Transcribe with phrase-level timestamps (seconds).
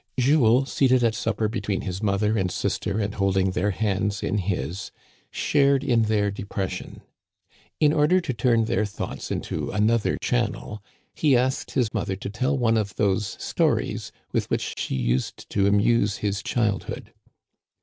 [0.19, 4.39] Jules, seated at supper between his mother and sis ter and holding their hands in
[4.39, 4.89] his,
[5.29, 7.01] shared in their de pression.
[7.79, 10.81] In order to turn their thoughts into another channel,
[11.13, 15.67] he asked his mother to tell one of those stories with which she used to
[15.67, 17.13] amuse his childhood.